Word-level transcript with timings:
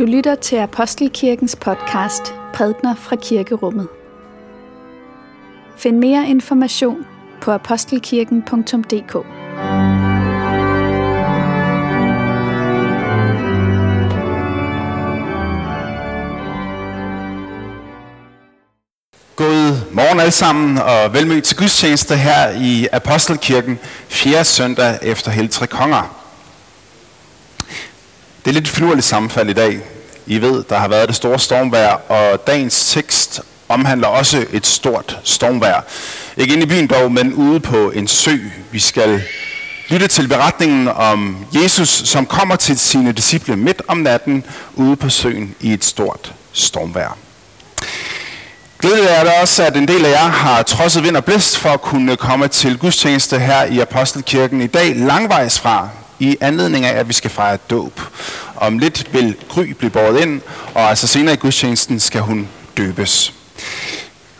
Du 0.00 0.04
lytter 0.04 0.34
til 0.34 0.56
Apostelkirkens 0.56 1.56
podcast 1.56 2.34
Prædner 2.54 2.94
fra 2.94 3.16
Kirkerummet. 3.16 3.88
Find 5.76 5.98
mere 5.98 6.28
information 6.28 7.06
på 7.40 7.50
apostelkirken.dk. 7.50 9.12
God 19.36 19.92
morgen 19.92 20.20
alle 20.20 20.32
sammen, 20.32 20.78
og 20.78 21.12
velmødt 21.12 21.44
til 21.44 21.56
gudstjeneste 21.56 22.16
her 22.16 22.50
i 22.50 22.88
Apostelkirken, 22.92 23.78
4. 24.08 24.44
søndag 24.44 24.98
efter 25.02 25.30
Heltre 25.30 25.66
Konger. 25.66 26.19
Det 28.50 28.56
er 28.56 28.60
lidt 28.60 28.68
finurligt 28.68 29.06
sammenfald 29.06 29.50
i 29.50 29.52
dag. 29.52 29.80
I 30.26 30.38
ved, 30.40 30.64
der 30.68 30.78
har 30.78 30.88
været 30.88 31.08
det 31.08 31.16
store 31.16 31.38
stormvejr, 31.38 31.92
og 31.92 32.46
dagens 32.46 32.92
tekst 32.92 33.40
omhandler 33.68 34.08
også 34.08 34.46
et 34.52 34.66
stort 34.66 35.18
stormvejr. 35.24 35.82
Ikke 36.36 36.52
inde 36.52 36.62
i 36.62 36.66
byen 36.66 36.86
dog, 36.86 37.12
men 37.12 37.34
ude 37.34 37.60
på 37.60 37.90
en 37.90 38.08
sø. 38.08 38.36
Vi 38.70 38.78
skal 38.78 39.22
lytte 39.88 40.08
til 40.08 40.28
beretningen 40.28 40.88
om 40.88 41.46
Jesus, 41.62 41.88
som 41.88 42.26
kommer 42.26 42.56
til 42.56 42.78
sine 42.78 43.12
disciple 43.12 43.56
midt 43.56 43.82
om 43.88 43.98
natten 43.98 44.44
ude 44.74 44.96
på 44.96 45.08
søen 45.08 45.54
i 45.60 45.72
et 45.72 45.84
stort 45.84 46.32
stormvejr. 46.52 47.16
Glædeligt 48.78 49.10
er 49.10 49.24
det 49.24 49.32
også, 49.42 49.64
at 49.64 49.76
en 49.76 49.88
del 49.88 50.04
af 50.04 50.10
jer 50.10 50.28
har 50.28 50.62
trodset 50.62 51.04
vind 51.04 51.16
og 51.16 51.24
blæst 51.24 51.58
for 51.58 51.68
at 51.68 51.82
kunne 51.82 52.16
komme 52.16 52.48
til 52.48 52.78
gudstjeneste 52.78 53.38
her 53.38 53.64
i 53.64 53.80
Apostelkirken 53.80 54.60
i 54.60 54.66
dag 54.66 54.96
langvejs 54.96 55.60
fra, 55.60 55.88
i 56.20 56.36
anledning 56.40 56.84
af, 56.84 56.98
at 56.98 57.08
vi 57.08 57.12
skal 57.12 57.30
fejre 57.30 57.58
dåb. 57.70 58.00
Om 58.56 58.78
lidt 58.78 59.14
vil 59.14 59.36
Gry 59.48 59.64
blive 59.64 59.90
båret 59.90 60.20
ind, 60.20 60.40
og 60.74 60.82
altså 60.82 61.06
senere 61.06 61.34
i 61.34 61.36
gudstjenesten 61.36 62.00
skal 62.00 62.20
hun 62.20 62.48
døbes. 62.76 63.34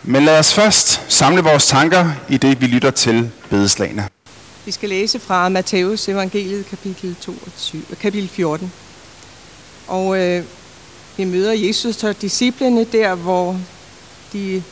Men 0.03 0.25
lad 0.25 0.39
os 0.39 0.53
først 0.53 1.01
samle 1.07 1.41
vores 1.41 1.65
tanker 1.65 2.11
i 2.29 2.37
det, 2.37 2.61
vi 2.61 2.67
lytter 2.67 2.91
til 2.91 3.31
bedeslagene. 3.49 4.07
Vi 4.65 4.71
skal 4.71 4.89
læse 4.89 5.19
fra 5.19 5.49
Matthæus 5.49 6.09
evangeliet 6.09 6.65
kapitel, 6.65 7.15
22, 7.21 7.81
kapitel 8.01 8.29
14. 8.29 8.71
Og 9.87 10.17
øh, 10.17 10.43
vi 11.17 11.23
møder 11.23 11.53
Jesus 11.53 12.03
og 12.03 12.21
disciplene 12.21 12.83
der, 12.83 13.15
hvor 13.15 13.59
de 14.33 14.63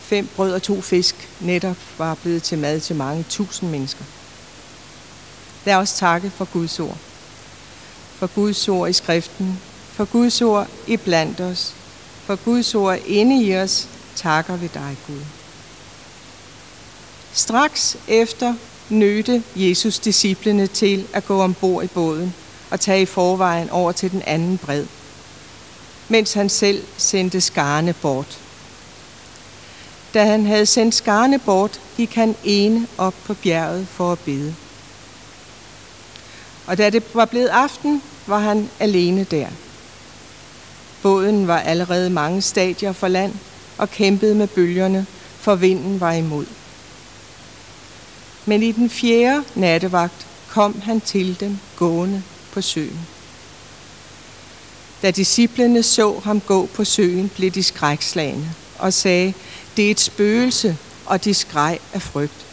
fem 0.00 0.28
brød 0.36 0.52
og 0.52 0.62
to 0.62 0.80
fisk 0.80 1.28
netop 1.40 1.76
var 1.98 2.14
blevet 2.14 2.42
til 2.42 2.58
mad 2.58 2.80
til 2.80 2.96
mange 2.96 3.24
tusind 3.28 3.70
mennesker. 3.70 4.04
Lad 5.64 5.74
os 5.74 5.92
takke 5.92 6.30
for 6.30 6.44
Guds 6.44 6.80
ord. 6.80 6.96
For 8.18 8.26
Guds 8.26 8.68
ord 8.68 8.90
i 8.90 8.92
skriften. 8.92 9.60
For 9.92 10.04
Guds 10.04 10.42
ord 10.42 10.68
i 10.86 10.96
blandt 10.96 11.40
os. 11.40 11.74
For 12.26 12.36
Guds 12.36 12.74
ord 12.74 12.98
inde 13.06 13.44
i 13.44 13.56
os 13.56 13.88
takker 14.16 14.56
vi 14.56 14.70
dig, 14.74 14.96
Gud. 15.06 15.20
Straks 17.32 17.96
efter 18.08 18.54
nødte 18.88 19.42
Jesus 19.56 19.98
disciplene 19.98 20.66
til 20.66 21.06
at 21.12 21.26
gå 21.26 21.42
ombord 21.42 21.84
i 21.84 21.86
båden 21.86 22.34
og 22.70 22.80
tage 22.80 23.02
i 23.02 23.06
forvejen 23.06 23.70
over 23.70 23.92
til 23.92 24.10
den 24.10 24.22
anden 24.26 24.58
bred, 24.58 24.86
mens 26.08 26.32
han 26.32 26.48
selv 26.48 26.84
sendte 26.96 27.40
skarne 27.40 27.92
bort. 27.92 28.38
Da 30.14 30.24
han 30.24 30.46
havde 30.46 30.66
sendt 30.66 30.94
skarne 30.94 31.38
bort, 31.38 31.80
gik 31.96 32.14
han 32.14 32.36
ene 32.44 32.86
op 32.98 33.14
på 33.24 33.34
bjerget 33.34 33.88
for 33.88 34.12
at 34.12 34.18
bede. 34.18 34.54
Og 36.66 36.78
da 36.78 36.90
det 36.90 37.02
var 37.14 37.24
blevet 37.24 37.48
aften, 37.48 38.02
var 38.26 38.38
han 38.38 38.70
alene 38.80 39.24
der. 39.24 39.48
Båden 41.02 41.46
var 41.46 41.58
allerede 41.60 42.10
mange 42.10 42.42
stadier 42.42 42.92
for 42.92 43.08
land 43.08 43.32
og 43.78 43.90
kæmpede 43.90 44.34
med 44.34 44.46
bølgerne, 44.46 45.06
for 45.40 45.54
vinden 45.54 46.00
var 46.00 46.12
imod. 46.12 46.46
Men 48.46 48.62
i 48.62 48.72
den 48.72 48.90
fjerde 48.90 49.44
nattevagt 49.54 50.26
kom 50.48 50.80
han 50.80 51.00
til 51.00 51.40
dem 51.40 51.58
gående 51.76 52.22
på 52.52 52.60
søen. 52.60 53.06
Da 55.02 55.10
disciplene 55.10 55.82
så 55.82 56.20
ham 56.24 56.40
gå 56.40 56.66
på 56.66 56.84
søen, 56.84 57.28
blev 57.28 57.50
de 57.50 57.62
skrækslagende 57.62 58.50
og 58.78 58.92
sagde, 58.92 59.34
det 59.76 59.86
er 59.86 59.90
et 59.90 60.00
spøgelse, 60.00 60.76
og 61.06 61.24
de 61.24 61.34
skreg 61.34 61.78
af 61.92 62.02
frygt. 62.02 62.46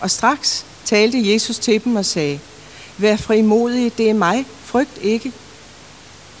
Og 0.00 0.10
straks 0.10 0.64
talte 0.84 1.32
Jesus 1.32 1.58
til 1.58 1.84
dem 1.84 1.96
og 1.96 2.04
sagde, 2.04 2.38
Vær 2.98 3.16
frimodig, 3.16 3.98
det 3.98 4.10
er 4.10 4.14
mig, 4.14 4.46
frygt 4.64 4.98
ikke. 5.02 5.32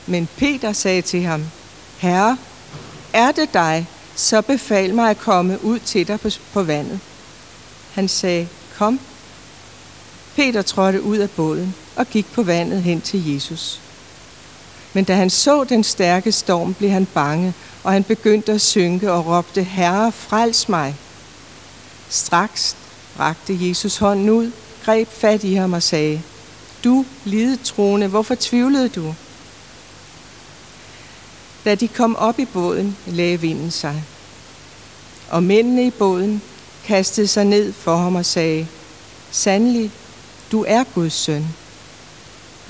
Men 0.06 0.28
Peter 0.36 0.72
sagde 0.72 1.02
til 1.02 1.22
ham, 1.22 1.44
Herre, 1.98 2.38
er 3.12 3.32
det 3.32 3.54
dig, 3.54 3.86
så 4.14 4.40
befal 4.40 4.94
mig 4.94 5.10
at 5.10 5.18
komme 5.18 5.64
ud 5.64 5.78
til 5.78 6.08
dig 6.08 6.18
på 6.52 6.62
vandet. 6.62 7.00
Han 7.92 8.08
sagde, 8.08 8.48
kom. 8.76 9.00
Peter 10.36 10.62
trådte 10.62 11.02
ud 11.02 11.16
af 11.16 11.30
båden 11.30 11.74
og 11.96 12.06
gik 12.06 12.32
på 12.32 12.42
vandet 12.42 12.82
hen 12.82 13.00
til 13.00 13.34
Jesus. 13.34 13.80
Men 14.92 15.04
da 15.04 15.14
han 15.14 15.30
så 15.30 15.64
den 15.64 15.84
stærke 15.84 16.32
storm, 16.32 16.74
blev 16.74 16.90
han 16.90 17.06
bange, 17.06 17.54
og 17.84 17.92
han 17.92 18.04
begyndte 18.04 18.52
at 18.52 18.60
synke 18.60 19.12
og 19.12 19.26
råbte, 19.26 19.62
Herre, 19.62 20.12
frels 20.12 20.68
mig. 20.68 20.96
Straks 22.08 22.76
rakte 23.18 23.58
Jesus 23.60 23.96
hånden 23.96 24.30
ud, 24.30 24.50
greb 24.84 25.08
fat 25.08 25.44
i 25.44 25.54
ham 25.54 25.72
og 25.72 25.82
sagde, 25.82 26.22
du, 26.84 27.06
lidetroende, 27.24 28.08
hvorfor 28.08 28.36
tvivlede 28.40 28.88
du? 28.88 29.14
Da 31.64 31.74
de 31.74 31.88
kom 31.88 32.16
op 32.16 32.38
i 32.38 32.44
båden, 32.44 32.96
lagde 33.06 33.40
vinden 33.40 33.70
sig. 33.70 34.04
Og 35.30 35.42
mændene 35.42 35.86
i 35.86 35.90
båden 35.90 36.42
kastede 36.84 37.26
sig 37.26 37.44
ned 37.44 37.72
for 37.72 37.96
ham 37.96 38.14
og 38.14 38.26
sagde, 38.26 38.66
Sandelig, 39.30 39.90
du 40.52 40.64
er 40.68 40.84
Guds 40.94 41.12
søn. 41.12 41.46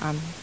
Amen. 0.01 0.33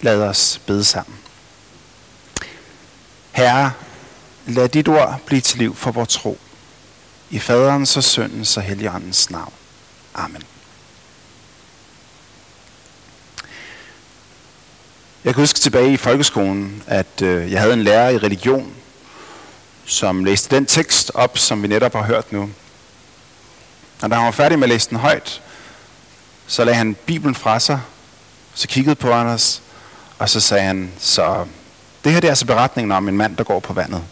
Lad 0.00 0.22
os 0.22 0.60
bede 0.66 0.84
sammen. 0.84 1.18
Herre, 3.32 3.72
lad 4.46 4.68
dit 4.68 4.88
ord 4.88 5.20
blive 5.26 5.40
til 5.40 5.58
liv 5.58 5.74
for 5.74 5.90
vores 5.90 6.08
tro. 6.08 6.38
I 7.30 7.38
faderens 7.38 7.96
og 7.96 8.04
søndens 8.04 8.56
og 8.56 8.62
helligåndens 8.62 9.30
navn. 9.30 9.52
Amen. 10.14 10.42
Jeg 15.24 15.34
kan 15.34 15.42
huske 15.42 15.58
tilbage 15.58 15.92
i 15.92 15.96
folkeskolen, 15.96 16.82
at 16.86 17.22
øh, 17.22 17.52
jeg 17.52 17.60
havde 17.60 17.74
en 17.74 17.82
lærer 17.82 18.08
i 18.08 18.18
religion, 18.18 18.72
som 19.84 20.24
læste 20.24 20.56
den 20.56 20.66
tekst 20.66 21.10
op, 21.14 21.38
som 21.38 21.62
vi 21.62 21.68
netop 21.68 21.92
har 21.92 22.02
hørt 22.02 22.32
nu. 22.32 22.50
Og 24.02 24.10
da 24.10 24.14
han 24.14 24.24
var 24.24 24.30
færdig 24.30 24.58
med 24.58 24.64
at 24.64 24.68
læse 24.68 24.90
den 24.90 24.98
højt, 24.98 25.42
så 26.46 26.64
lagde 26.64 26.76
han 26.76 26.96
Bibelen 27.06 27.34
fra 27.34 27.60
sig, 27.60 27.80
så 28.54 28.68
kiggede 28.68 28.94
på 28.94 29.12
Anders, 29.12 29.62
og 30.18 30.28
så 30.28 30.40
sagde 30.40 30.64
han, 30.64 30.92
så 30.98 31.46
det 32.04 32.12
her 32.12 32.20
det 32.20 32.28
er 32.28 32.32
altså 32.32 32.46
beretningen 32.46 32.92
om 32.92 33.08
en 33.08 33.16
mand, 33.16 33.36
der 33.36 33.44
går 33.44 33.60
på 33.60 33.72
vandet. 33.72 34.02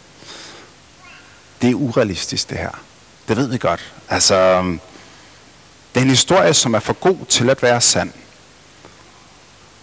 Det 1.61 1.69
er 1.69 1.75
urealistisk 1.75 2.49
det 2.49 2.57
her. 2.57 2.81
Det 3.27 3.37
ved 3.37 3.47
vi 3.47 3.57
godt. 3.57 3.93
Altså, 4.09 4.35
øhm, 4.35 4.79
det 5.93 5.99
er 5.99 6.03
en 6.03 6.09
historie, 6.09 6.53
som 6.53 6.73
er 6.73 6.79
for 6.79 6.93
god 6.93 7.17
til 7.29 7.49
at 7.49 7.63
være 7.63 7.81
sand. 7.81 8.11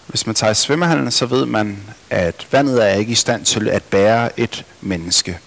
Hvis 0.07 0.25
man 0.25 0.35
tager 0.35 0.51
i 0.51 0.55
svømmehallen, 0.55 1.11
så 1.11 1.25
ved 1.25 1.45
man, 1.45 1.79
at 2.09 2.47
vandet 2.51 2.89
er 2.89 2.93
ikke 2.93 3.11
i 3.11 3.15
stand 3.15 3.45
til 3.45 3.69
at 3.69 3.83
bære 3.83 4.39
et 4.39 4.65
menneske. 4.81 5.39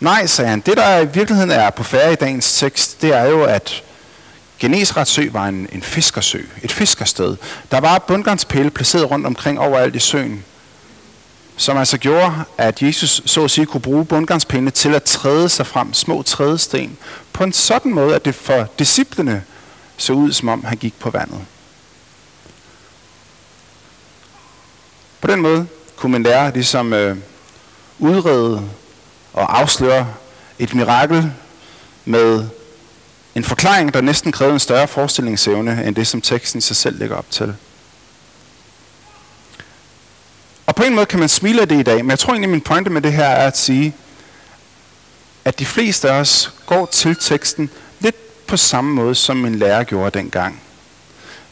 Nej, 0.00 0.26
sagde 0.26 0.50
han, 0.50 0.60
det 0.60 0.76
der 0.76 0.98
i 0.98 1.06
virkeligheden 1.06 1.50
er 1.50 1.70
på 1.70 1.82
færre 1.82 2.12
i 2.12 2.16
dagens 2.16 2.58
tekst, 2.58 3.02
det 3.02 3.14
er 3.14 3.24
jo, 3.24 3.44
at 3.44 3.82
Genesrets 4.58 5.10
sø 5.10 5.30
var 5.30 5.46
en, 5.46 5.68
en 5.72 5.82
fiskersø, 5.82 6.40
et 6.62 6.72
fiskersted. 6.72 7.36
Der 7.70 7.80
var 7.80 7.98
bundgarnspæle 7.98 8.70
placeret 8.70 9.10
rundt 9.10 9.26
omkring 9.26 9.58
overalt 9.58 9.96
i 9.96 9.98
søen, 9.98 10.44
som 11.56 11.76
altså 11.76 11.98
gjorde, 11.98 12.32
at 12.58 12.82
Jesus 12.82 13.22
så 13.26 13.44
at 13.44 13.50
sige 13.50 13.66
kunne 13.66 13.80
bruge 13.80 14.04
bundgarnspælene 14.04 14.70
til 14.70 14.94
at 14.94 15.02
træde 15.02 15.48
sig 15.48 15.66
frem, 15.66 15.92
små 15.92 16.22
trædesten, 16.22 16.98
på 17.32 17.44
en 17.44 17.52
sådan 17.52 17.94
måde, 17.94 18.14
at 18.14 18.24
det 18.24 18.34
for 18.34 18.68
disciplene 18.78 19.44
så 19.96 20.12
ud, 20.12 20.32
som 20.32 20.48
om 20.48 20.64
han 20.64 20.78
gik 20.78 20.98
på 20.98 21.10
vandet. 21.10 21.40
På 25.20 25.26
den 25.26 25.40
måde 25.40 25.66
kunne 25.96 26.12
man 26.12 26.22
lære 26.22 26.52
ligesom 26.52 26.92
øh, 26.92 27.16
udrede 27.98 28.62
og 29.32 29.58
afsløre 29.58 30.08
et 30.58 30.74
mirakel 30.74 31.32
med 32.04 32.48
en 33.34 33.44
forklaring, 33.44 33.94
der 33.94 34.00
næsten 34.00 34.32
krævede 34.32 34.54
en 34.54 34.60
større 34.60 34.88
forestillingsevne, 34.88 35.84
end 35.86 35.94
det, 35.94 36.06
som 36.06 36.20
teksten 36.20 36.58
i 36.58 36.60
sig 36.60 36.76
selv 36.76 36.98
lægger 36.98 37.16
op 37.16 37.30
til. 37.30 37.54
Og 40.72 40.76
på 40.76 40.82
en 40.82 40.94
måde 40.94 41.06
kan 41.06 41.20
man 41.20 41.28
smile 41.28 41.60
af 41.60 41.68
det 41.68 41.80
i 41.80 41.82
dag, 41.82 41.96
men 41.96 42.10
jeg 42.10 42.18
tror 42.18 42.32
egentlig, 42.32 42.50
min 42.50 42.60
pointe 42.60 42.90
med 42.90 43.02
det 43.02 43.12
her 43.12 43.24
er 43.24 43.46
at 43.46 43.58
sige, 43.58 43.94
at 45.44 45.58
de 45.58 45.66
fleste 45.66 46.10
af 46.10 46.20
os 46.20 46.52
går 46.66 46.86
til 46.86 47.16
teksten 47.16 47.70
lidt 48.00 48.46
på 48.46 48.56
samme 48.56 48.94
måde, 48.94 49.14
som 49.14 49.36
min 49.36 49.54
lærer 49.54 49.84
gjorde 49.84 50.18
dengang. 50.18 50.60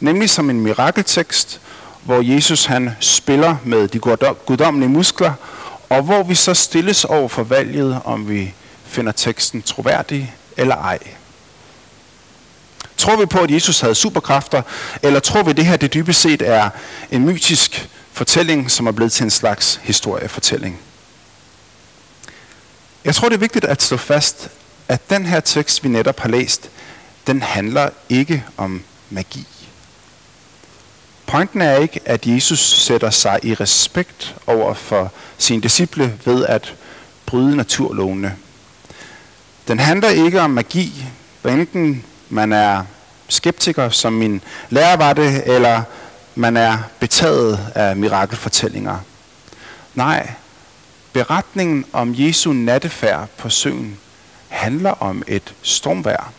nemlig 0.01 0.31
som 0.31 0.51
en 0.51 0.61
mirakeltekst, 0.61 1.61
hvor 2.05 2.23
Jesus 2.23 2.65
han 2.65 2.91
spiller 3.01 3.57
med 3.65 3.89
de 3.89 3.99
guddommelige 4.47 4.89
muskler, 4.89 5.33
og 5.89 6.03
hvor 6.03 6.23
vi 6.23 6.35
så 6.35 6.55
stilles 6.55 7.05
over 7.05 7.29
for 7.29 7.43
valget, 7.43 8.01
om 8.05 8.29
vi 8.29 8.55
finder 8.85 9.13
teksten 9.13 9.63
troværdig 9.63 10.35
eller 10.57 10.77
ej. 10.77 10.99
Tror 12.97 13.17
vi 13.17 13.27
på, 13.27 13.39
at 13.39 13.51
Jesus 13.51 13.81
havde 13.81 13.95
superkræfter, 13.95 14.63
eller 15.03 15.21
tror 15.21 15.43
vi, 15.43 15.51
at 15.51 15.57
det 15.57 15.67
her 15.67 15.77
det 15.77 15.95
dybest 15.95 16.21
set 16.21 16.43
er 16.43 16.71
en 17.11 17.25
mytisk 17.25 17.89
fortælling, 18.21 18.71
som 18.71 18.87
er 18.87 18.93
blevet 18.93 19.13
til 19.13 19.25
en 19.25 19.31
slags 19.31 19.81
historiefortælling? 19.83 20.81
Jeg 23.05 23.15
tror, 23.15 23.29
det 23.29 23.35
er 23.35 23.41
vigtigt 23.41 23.65
at 23.65 23.83
slå 23.83 23.97
fast, 23.97 24.49
at 24.89 25.11
den 25.11 25.27
her 25.27 25.41
tekst, 25.41 25.85
vi 25.85 25.89
netop 25.89 26.21
har 26.21 26.29
læst, 26.29 26.71
den 27.27 27.43
handler 27.43 27.91
ikke 28.09 28.45
om 28.57 28.83
magi. 29.11 29.47
Pointen 31.27 31.61
er 31.61 31.77
ikke, 31.77 32.01
at 32.05 32.27
Jesus 32.27 32.61
sætter 32.61 33.11
sig 33.11 33.41
i 33.43 33.55
respekt 33.55 34.37
over 34.47 34.75
for 34.75 35.13
sine 35.39 35.63
disciple 35.63 36.19
ved 36.25 36.47
at 36.47 36.75
bryde 37.27 37.57
naturlovene. 37.57 38.37
Den 39.69 39.79
handler 39.79 40.09
ikke 40.09 40.41
om 40.41 40.51
magi, 40.51 41.05
hvad 41.43 41.53
enten 41.53 42.05
man 42.29 42.53
er 42.53 42.85
skeptiker, 43.29 43.91
som 43.91 44.13
min 44.13 44.43
lærer 44.71 44.97
var 44.97 45.13
det, 45.13 45.43
eller 45.47 45.83
man 46.41 46.57
er 46.57 46.79
betaget 47.01 47.73
af 47.75 47.97
mirakelfortællinger. 47.97 48.99
Nej, 49.95 50.33
beretningen 51.13 51.85
om 51.93 52.15
Jesu 52.17 52.53
nattefærd 52.53 53.29
på 53.39 53.49
søen 53.49 53.99
handler 54.49 54.91
om 54.91 55.23
et 55.27 55.55
stormvær, 55.63 56.33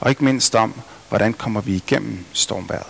og 0.00 0.10
ikke 0.10 0.24
mindst 0.24 0.54
om, 0.54 0.74
hvordan 1.08 1.32
kommer 1.32 1.60
vi 1.60 1.74
igennem 1.74 2.24
stormværet. 2.32 2.86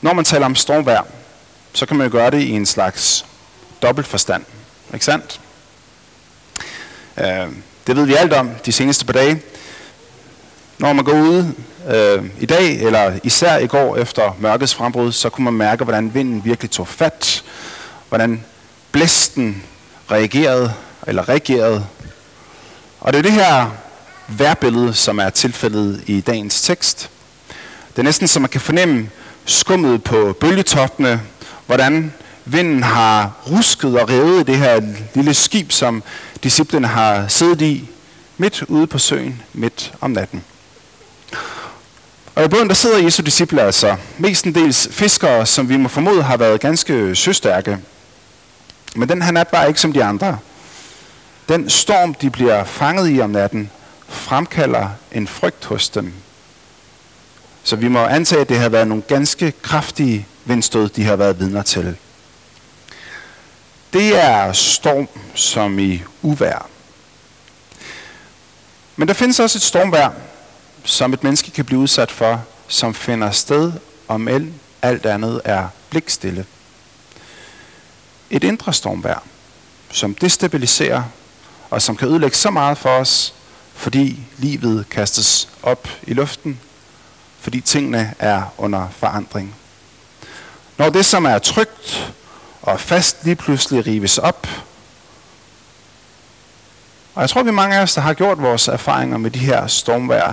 Når 0.00 0.12
man 0.12 0.24
taler 0.24 0.46
om 0.46 0.54
stormvær, 0.54 1.06
så 1.72 1.86
kan 1.86 1.96
man 1.96 2.06
jo 2.06 2.12
gøre 2.12 2.30
det 2.30 2.40
i 2.40 2.50
en 2.50 2.66
slags 2.66 3.26
dobbelt 3.82 4.06
forstand. 4.06 4.44
Ikke 4.94 5.04
sandt? 5.04 5.40
Øh, 7.16 7.48
det 7.86 7.96
ved 7.96 8.06
vi 8.06 8.14
alt 8.14 8.32
om 8.32 8.50
de 8.66 8.72
seneste 8.72 9.04
par 9.04 9.12
dage. 9.12 9.42
Når 10.78 10.92
man 10.92 11.04
går 11.04 11.12
ud 11.12 11.44
øh, 11.94 12.24
i 12.40 12.46
dag, 12.46 12.82
eller 12.82 13.18
især 13.22 13.58
i 13.58 13.66
går 13.66 13.96
efter 13.96 14.36
mørkets 14.38 14.74
frembrud, 14.74 15.12
så 15.12 15.28
kunne 15.28 15.44
man 15.44 15.54
mærke, 15.54 15.84
hvordan 15.84 16.14
vinden 16.14 16.44
virkelig 16.44 16.70
tog 16.70 16.88
fat. 16.88 17.44
Hvordan 18.08 18.44
blæsten 18.92 19.62
reagerede, 20.10 20.72
eller 21.06 21.28
reagerede. 21.28 21.86
Og 23.00 23.12
det 23.12 23.18
er 23.18 23.22
det 23.22 23.32
her 23.32 23.70
værbillede, 24.28 24.94
som 24.94 25.18
er 25.18 25.30
tilfældet 25.30 26.04
i 26.06 26.20
dagens 26.20 26.62
tekst. 26.62 27.10
Det 27.92 27.98
er 27.98 28.02
næsten 28.02 28.28
som 28.28 28.42
man 28.42 28.48
kan 28.48 28.60
fornemme 28.60 29.10
skummet 29.44 30.04
på 30.04 30.36
bølgetoppene, 30.40 31.20
hvordan 31.66 32.12
vinden 32.44 32.82
har 32.82 33.32
rusket 33.50 34.00
og 34.00 34.10
revet 34.10 34.46
det 34.46 34.56
her 34.56 34.80
lille 35.14 35.34
skib, 35.34 35.72
som 35.72 36.02
disciplene 36.42 36.86
har 36.86 37.28
siddet 37.28 37.60
i 37.62 37.88
midt 38.38 38.62
ude 38.62 38.86
på 38.86 38.98
søen, 38.98 39.42
midt 39.52 39.92
om 40.00 40.10
natten. 40.10 40.44
Og 42.34 42.44
i 42.44 42.48
båden 42.48 42.68
der 42.68 42.74
sidder 42.74 42.98
Jesu 42.98 43.22
disciple 43.22 43.62
altså 43.62 43.96
mestendels 44.18 44.88
fiskere, 44.90 45.46
som 45.46 45.68
vi 45.68 45.76
må 45.76 45.88
formode 45.88 46.22
har 46.22 46.36
været 46.36 46.60
ganske 46.60 47.16
søstærke. 47.16 47.78
Men 48.94 49.08
den 49.08 49.22
her 49.22 49.30
nat 49.30 49.48
var 49.52 49.64
ikke 49.64 49.80
som 49.80 49.92
de 49.92 50.04
andre. 50.04 50.38
Den 51.48 51.70
storm, 51.70 52.14
de 52.14 52.30
bliver 52.30 52.64
fanget 52.64 53.10
i 53.16 53.20
om 53.20 53.30
natten, 53.30 53.70
fremkalder 54.08 54.88
en 55.12 55.28
frygt 55.28 55.64
hos 55.64 55.88
dem. 55.88 56.12
Så 57.62 57.76
vi 57.76 57.88
må 57.88 58.04
antage, 58.04 58.40
at 58.40 58.48
det 58.48 58.58
har 58.58 58.68
været 58.68 58.88
nogle 58.88 59.02
ganske 59.02 59.52
kraftige 59.62 60.26
vindstød, 60.44 60.88
de 60.88 61.04
har 61.04 61.16
været 61.16 61.38
vidner 61.40 61.62
til. 61.62 61.96
Det 63.92 64.24
er 64.24 64.52
storm 64.52 65.08
som 65.34 65.78
i 65.78 66.02
uvær. 66.22 66.66
Men 68.96 69.08
der 69.08 69.14
findes 69.14 69.40
også 69.40 69.58
et 69.58 69.62
stormvær, 69.62 70.10
som 70.84 71.12
et 71.12 71.24
menneske 71.24 71.50
kan 71.50 71.64
blive 71.64 71.80
udsat 71.80 72.10
for, 72.10 72.44
som 72.68 72.94
finder 72.94 73.30
sted, 73.30 73.72
om 74.08 74.28
alt 74.82 75.06
andet 75.06 75.40
er 75.44 75.68
blikstille. 75.90 76.46
Et 78.30 78.44
indre 78.44 78.72
stormvær, 78.72 79.22
som 79.90 80.14
destabiliserer 80.14 81.02
og 81.70 81.82
som 81.82 81.96
kan 81.96 82.08
ødelægge 82.08 82.36
så 82.36 82.50
meget 82.50 82.78
for 82.78 82.90
os, 82.90 83.34
fordi 83.74 84.20
livet 84.38 84.88
kastes 84.90 85.48
op 85.62 85.88
i 86.02 86.14
luften, 86.14 86.60
fordi 87.40 87.60
tingene 87.60 88.14
er 88.18 88.42
under 88.58 88.88
forandring. 88.90 89.54
Når 90.78 90.90
det, 90.90 91.04
som 91.04 91.24
er 91.24 91.38
trygt 91.38 92.14
og 92.62 92.80
fast, 92.80 93.24
lige 93.24 93.36
pludselig 93.36 93.86
rives 93.86 94.18
op, 94.18 94.46
og 97.14 97.20
jeg 97.20 97.30
tror, 97.30 97.42
vi 97.42 97.50
mange 97.50 97.76
af 97.76 97.82
os, 97.82 97.94
der 97.94 98.00
har 98.00 98.14
gjort 98.14 98.42
vores 98.42 98.68
erfaringer 98.68 99.18
med 99.18 99.30
de 99.30 99.38
her 99.38 99.66
stormvær, 99.66 100.32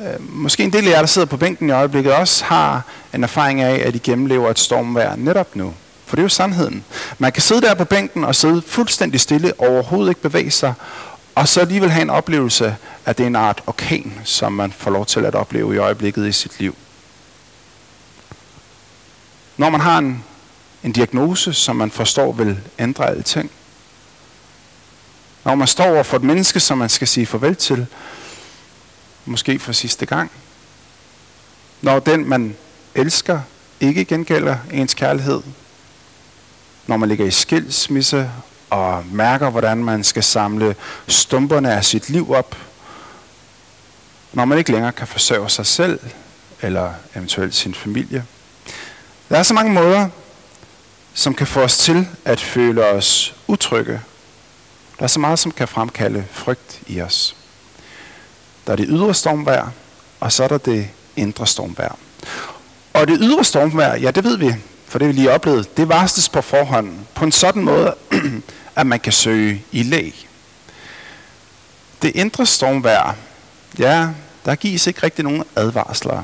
øh, 0.00 0.16
måske 0.18 0.62
en 0.62 0.72
del 0.72 0.88
af 0.88 0.90
jer, 0.90 0.98
der 0.98 1.06
sidder 1.06 1.26
på 1.26 1.36
bænken 1.36 1.68
i 1.68 1.72
øjeblikket, 1.72 2.12
også 2.12 2.44
har 2.44 2.82
en 3.14 3.22
erfaring 3.22 3.60
af, 3.60 3.82
at 3.86 3.94
I 3.94 3.98
gennemlever 3.98 4.50
et 4.50 4.58
stormvejr 4.58 5.16
netop 5.16 5.56
nu. 5.56 5.74
For 6.06 6.16
det 6.16 6.20
er 6.20 6.24
jo 6.24 6.28
sandheden. 6.28 6.84
Man 7.18 7.32
kan 7.32 7.42
sidde 7.42 7.60
der 7.60 7.74
på 7.74 7.84
bænken 7.84 8.24
og 8.24 8.34
sidde 8.34 8.62
fuldstændig 8.62 9.20
stille, 9.20 9.52
overhovedet 9.58 10.10
ikke 10.10 10.20
bevæge 10.20 10.50
sig, 10.50 10.74
og 11.34 11.48
så 11.48 11.60
alligevel 11.60 11.90
have 11.90 12.02
en 12.02 12.10
oplevelse, 12.10 12.76
at 13.06 13.18
det 13.18 13.24
er 13.24 13.26
en 13.26 13.36
art 13.36 13.62
orkan, 13.66 14.12
som 14.24 14.52
man 14.52 14.72
får 14.72 14.90
lov 14.90 15.06
til 15.06 15.24
at 15.24 15.34
opleve 15.34 15.74
i 15.74 15.78
øjeblikket 15.78 16.26
i 16.26 16.32
sit 16.32 16.60
liv. 16.60 16.74
Når 19.56 19.70
man 19.70 19.80
har 19.80 19.98
en, 19.98 20.24
en 20.82 20.92
diagnose, 20.92 21.52
som 21.52 21.76
man 21.76 21.90
forstår 21.90 22.32
vil 22.32 22.58
ændre 22.78 23.10
alting. 23.10 23.50
Når 25.44 25.54
man 25.54 25.66
står 25.66 25.84
over 25.84 26.02
for 26.02 26.16
et 26.16 26.22
menneske, 26.22 26.60
som 26.60 26.78
man 26.78 26.88
skal 26.88 27.08
sige 27.08 27.26
farvel 27.26 27.56
til, 27.56 27.86
måske 29.24 29.58
for 29.58 29.72
sidste 29.72 30.06
gang. 30.06 30.30
Når 31.82 31.98
den, 31.98 32.28
man 32.28 32.56
elsker, 32.94 33.40
ikke 33.80 34.04
gengælder 34.04 34.56
ens 34.72 34.94
kærlighed. 34.94 35.42
Når 36.86 36.96
man 36.96 37.08
ligger 37.08 37.26
i 37.26 37.30
skilsmisse 37.30 38.30
og 38.70 39.04
mærker, 39.12 39.50
hvordan 39.50 39.84
man 39.84 40.04
skal 40.04 40.22
samle 40.22 40.76
stumperne 41.08 41.72
af 41.72 41.84
sit 41.84 42.10
liv 42.10 42.32
op, 42.32 42.56
når 44.32 44.44
man 44.44 44.58
ikke 44.58 44.72
længere 44.72 44.92
kan 44.92 45.06
forsørge 45.06 45.50
sig 45.50 45.66
selv 45.66 46.00
eller 46.62 46.92
eventuelt 47.16 47.54
sin 47.54 47.74
familie. 47.74 48.24
Der 49.28 49.36
er 49.38 49.42
så 49.42 49.54
mange 49.54 49.72
måder, 49.72 50.08
som 51.14 51.34
kan 51.34 51.46
få 51.46 51.60
os 51.60 51.78
til 51.78 52.08
at 52.24 52.40
føle 52.40 52.86
os 52.86 53.34
utrygge. 53.46 54.00
Der 54.98 55.04
er 55.04 55.08
så 55.08 55.20
meget, 55.20 55.38
som 55.38 55.52
kan 55.52 55.68
fremkalde 55.68 56.24
frygt 56.32 56.80
i 56.86 57.00
os. 57.00 57.36
Der 58.66 58.72
er 58.72 58.76
det 58.76 58.86
ydre 58.88 59.14
stormvær, 59.14 59.72
og 60.20 60.32
så 60.32 60.44
er 60.44 60.48
der 60.48 60.58
det 60.58 60.88
indre 61.16 61.46
stormvær. 61.46 61.96
Og 62.92 63.08
det 63.08 63.18
ydre 63.20 63.44
stormvær, 63.44 63.94
ja 63.94 64.10
det 64.10 64.24
ved 64.24 64.36
vi, 64.36 64.54
for 64.88 64.98
det 64.98 65.08
vi 65.08 65.12
lige 65.12 65.30
oplevet, 65.30 65.76
det 65.76 65.88
varsles 65.88 66.28
på 66.28 66.40
forhånd 66.40 66.92
på 67.14 67.24
en 67.24 67.32
sådan 67.32 67.62
måde, 67.62 67.94
at 68.76 68.86
man 68.86 69.00
kan 69.00 69.12
søge 69.12 69.64
i 69.72 69.82
læg. 69.82 70.28
Det 72.02 72.16
indre 72.16 72.46
stormvær, 72.46 73.16
ja, 73.78 74.08
der 74.44 74.54
gives 74.54 74.86
ikke 74.86 75.02
rigtig 75.02 75.24
nogen 75.24 75.44
advarsler. 75.56 76.22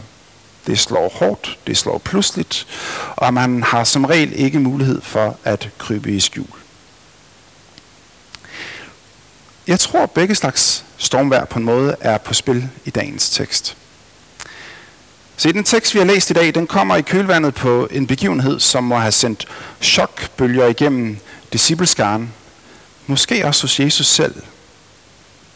Det 0.66 0.78
slår 0.78 1.08
hårdt, 1.08 1.58
det 1.66 1.76
slår 1.76 1.98
pludseligt, 1.98 2.66
og 3.16 3.34
man 3.34 3.62
har 3.62 3.84
som 3.84 4.04
regel 4.04 4.32
ikke 4.34 4.60
mulighed 4.60 5.00
for 5.02 5.36
at 5.44 5.68
krybe 5.78 6.12
i 6.12 6.20
skjul. 6.20 6.65
Jeg 9.66 9.80
tror, 9.80 10.02
at 10.02 10.10
begge 10.10 10.34
slags 10.34 10.84
stormvær 10.96 11.44
på 11.44 11.58
en 11.58 11.64
måde 11.64 11.96
er 12.00 12.18
på 12.18 12.34
spil 12.34 12.68
i 12.84 12.90
dagens 12.90 13.30
tekst. 13.30 13.76
Se, 15.36 15.52
den 15.52 15.64
tekst, 15.64 15.94
vi 15.94 15.98
har 15.98 16.06
læst 16.06 16.30
i 16.30 16.32
dag, 16.32 16.54
den 16.54 16.66
kommer 16.66 16.96
i 16.96 17.02
kølvandet 17.02 17.54
på 17.54 17.88
en 17.90 18.06
begivenhed, 18.06 18.60
som 18.60 18.84
må 18.84 18.96
have 18.96 19.12
sendt 19.12 19.48
chokbølger 19.82 20.66
igennem 20.66 21.18
discipleskaren. 21.52 22.32
Måske 23.06 23.46
også 23.46 23.62
hos 23.62 23.80
Jesus 23.80 24.06
selv. 24.06 24.34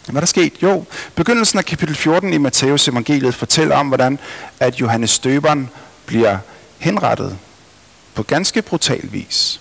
Hvad 0.08 0.22
der 0.22 0.26
sket? 0.26 0.52
Jo, 0.62 0.84
begyndelsen 1.14 1.58
af 1.58 1.64
kapitel 1.64 1.96
14 1.96 2.32
i 2.32 2.38
Matteus 2.38 2.88
evangeliet 2.88 3.34
fortæller 3.34 3.76
om, 3.76 3.88
hvordan 3.88 4.18
at 4.60 4.80
Johannes 4.80 5.10
Støberen 5.10 5.70
bliver 6.06 6.38
henrettet 6.78 7.38
på 8.14 8.22
ganske 8.22 8.62
brutal 8.62 9.12
vis. 9.12 9.60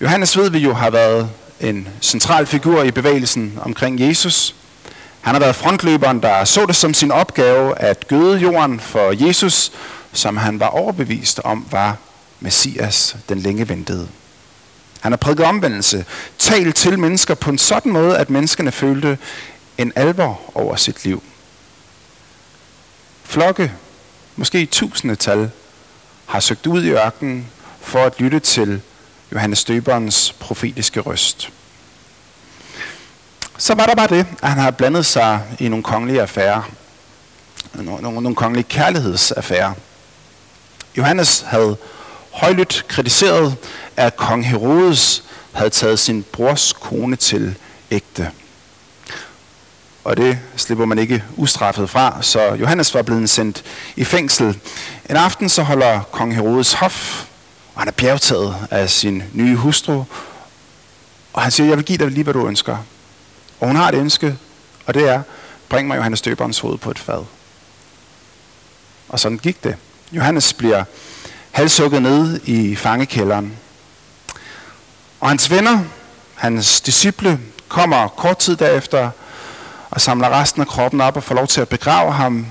Johannes 0.00 0.36
ved 0.36 0.50
vi 0.50 0.58
jo 0.58 0.74
har 0.74 0.90
været 0.90 1.30
en 1.64 1.88
central 2.00 2.46
figur 2.46 2.82
i 2.82 2.90
bevægelsen 2.90 3.58
omkring 3.62 4.00
Jesus. 4.00 4.54
Han 5.20 5.34
har 5.34 5.40
været 5.40 5.56
frontløberen, 5.56 6.22
der 6.22 6.44
så 6.44 6.66
det 6.66 6.76
som 6.76 6.94
sin 6.94 7.10
opgave 7.10 7.78
at 7.78 8.08
gøde 8.08 8.38
jorden 8.38 8.80
for 8.80 9.26
Jesus, 9.26 9.72
som 10.12 10.36
han 10.36 10.60
var 10.60 10.66
overbevist 10.66 11.40
om 11.44 11.66
var 11.70 11.96
Messias, 12.40 13.16
den 13.28 13.38
længe 13.38 13.68
ventede. 13.68 14.08
Han 15.00 15.12
har 15.12 15.16
prædiket 15.16 15.46
omvendelse, 15.46 16.04
talt 16.38 16.76
til 16.76 16.98
mennesker 16.98 17.34
på 17.34 17.50
en 17.50 17.58
sådan 17.58 17.92
måde, 17.92 18.18
at 18.18 18.30
menneskerne 18.30 18.72
følte 18.72 19.18
en 19.78 19.92
alvor 19.96 20.40
over 20.54 20.76
sit 20.76 21.04
liv. 21.04 21.22
Flokke, 23.24 23.72
måske 24.36 24.60
i 24.60 24.66
tusindetal, 24.66 25.50
har 26.26 26.40
søgt 26.40 26.66
ud 26.66 26.84
i 26.84 26.90
ørkenen 26.90 27.46
for 27.80 27.98
at 27.98 28.20
lytte 28.20 28.40
til 28.40 28.80
Johannes 29.34 29.58
Støberens 29.58 30.32
profetiske 30.40 31.00
røst. 31.00 31.52
Så 33.58 33.74
var 33.74 33.86
der 33.86 33.94
bare 33.94 34.08
det, 34.08 34.26
at 34.42 34.48
han 34.48 34.58
har 34.58 34.70
blandet 34.70 35.06
sig 35.06 35.40
i 35.58 35.68
nogle 35.68 35.82
kongelige 35.82 36.22
affærer. 36.22 36.70
Nogle, 37.74 38.02
nogle, 38.02 38.20
nogle 38.20 38.36
kongelige 38.36 38.64
kærlighedsaffærer. 38.68 39.72
Johannes 40.96 41.44
havde 41.48 41.76
højlydt 42.32 42.84
kritiseret, 42.88 43.56
at 43.96 44.16
kong 44.16 44.46
Herodes 44.46 45.24
havde 45.52 45.70
taget 45.70 45.98
sin 45.98 46.22
brors 46.32 46.72
kone 46.72 47.16
til 47.16 47.54
ægte. 47.90 48.30
Og 50.04 50.16
det 50.16 50.38
slipper 50.56 50.84
man 50.84 50.98
ikke 50.98 51.24
ustraffet 51.36 51.90
fra, 51.90 52.22
så 52.22 52.40
Johannes 52.40 52.94
var 52.94 53.02
blevet 53.02 53.30
sendt 53.30 53.64
i 53.96 54.04
fængsel. 54.04 54.58
En 55.10 55.16
aften 55.16 55.48
så 55.48 55.62
holder 55.62 56.00
kong 56.00 56.34
Herodes 56.34 56.72
hof, 56.72 57.26
og 57.74 57.80
han 57.80 57.88
er 57.88 57.92
bjergtaget 57.92 58.56
af 58.70 58.90
sin 58.90 59.22
nye 59.32 59.56
hustru. 59.56 60.04
Og 61.32 61.42
han 61.42 61.50
siger, 61.50 61.68
jeg 61.68 61.76
vil 61.76 61.84
give 61.84 61.98
dig 61.98 62.10
lige, 62.10 62.24
hvad 62.24 62.34
du 62.34 62.46
ønsker. 62.46 62.76
Og 63.60 63.66
hun 63.66 63.76
har 63.76 63.88
et 63.88 63.94
ønske, 63.94 64.36
og 64.86 64.94
det 64.94 65.08
er, 65.08 65.22
bring 65.68 65.88
mig 65.88 65.96
Johannes 65.96 66.22
døberens 66.22 66.58
hoved 66.58 66.78
på 66.78 66.90
et 66.90 66.98
fad. 66.98 67.24
Og 69.08 69.20
sådan 69.20 69.38
gik 69.38 69.64
det. 69.64 69.76
Johannes 70.12 70.52
bliver 70.52 70.84
halshugget 71.50 72.02
ned 72.02 72.40
i 72.44 72.76
fangekælderen. 72.76 73.52
Og 75.20 75.28
hans 75.28 75.50
venner, 75.50 75.84
hans 76.34 76.80
disciple, 76.80 77.40
kommer 77.68 78.08
kort 78.08 78.38
tid 78.38 78.56
derefter 78.56 79.10
og 79.90 80.00
samler 80.00 80.40
resten 80.40 80.60
af 80.60 80.68
kroppen 80.68 81.00
op 81.00 81.16
og 81.16 81.22
får 81.22 81.34
lov 81.34 81.46
til 81.46 81.60
at 81.60 81.68
begrave 81.68 82.12
ham, 82.12 82.46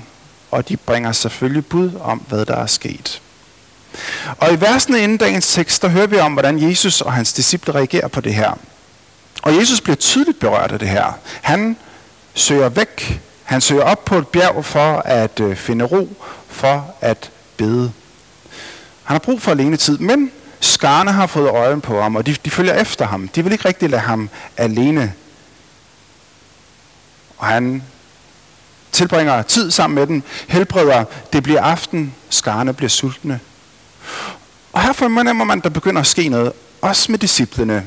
og 0.50 0.68
de 0.68 0.76
bringer 0.76 1.12
selvfølgelig 1.12 1.66
bud 1.66 1.90
om, 2.00 2.18
hvad 2.18 2.46
der 2.46 2.56
er 2.56 2.66
sket. 2.66 3.22
Og 4.38 4.52
i 4.52 4.60
versene 4.60 5.00
inden 5.00 5.18
dagens 5.18 5.54
tekst, 5.54 5.82
der 5.82 5.88
hører 5.88 6.06
vi 6.06 6.18
om, 6.18 6.32
hvordan 6.32 6.62
Jesus 6.68 7.00
og 7.00 7.12
hans 7.12 7.32
disciple 7.32 7.74
reagerer 7.74 8.08
på 8.08 8.20
det 8.20 8.34
her. 8.34 8.58
Og 9.42 9.56
Jesus 9.56 9.80
bliver 9.80 9.96
tydeligt 9.96 10.40
berørt 10.40 10.72
af 10.72 10.78
det 10.78 10.88
her. 10.88 11.18
Han 11.42 11.76
søger 12.34 12.68
væk. 12.68 13.20
Han 13.44 13.60
søger 13.60 13.82
op 13.82 14.04
på 14.04 14.18
et 14.18 14.28
bjerg 14.28 14.64
for 14.64 14.96
at 14.98 15.40
øh, 15.40 15.56
finde 15.56 15.84
ro, 15.84 16.08
for 16.48 16.94
at 17.00 17.30
bede. 17.56 17.92
Han 19.04 19.14
har 19.14 19.18
brug 19.18 19.42
for 19.42 19.50
alene 19.50 19.76
tid, 19.76 19.98
men 19.98 20.30
skarne 20.60 21.12
har 21.12 21.26
fået 21.26 21.48
øjen 21.48 21.80
på 21.80 22.02
ham, 22.02 22.16
og 22.16 22.26
de, 22.26 22.36
de 22.44 22.50
følger 22.50 22.74
efter 22.74 23.06
ham. 23.06 23.28
De 23.28 23.44
vil 23.44 23.52
ikke 23.52 23.68
rigtig 23.68 23.90
lade 23.90 24.02
ham 24.02 24.30
alene. 24.56 25.12
Og 27.38 27.46
han 27.46 27.82
tilbringer 28.92 29.42
tid 29.42 29.70
sammen 29.70 29.94
med 29.94 30.06
dem, 30.06 30.22
helbreder, 30.48 31.04
det 31.32 31.42
bliver 31.42 31.62
aften, 31.62 32.14
skarne 32.30 32.72
bliver 32.72 32.88
sultne. 32.88 33.40
Og 34.72 34.82
her 34.82 34.92
fornemmer 34.92 35.44
man, 35.44 35.58
at 35.58 35.64
der 35.64 35.70
begynder 35.70 36.00
at 36.00 36.06
ske 36.06 36.28
noget, 36.28 36.52
også 36.80 37.12
med 37.12 37.18
disciplene. 37.18 37.84